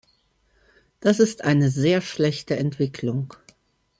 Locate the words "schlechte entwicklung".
2.01-3.35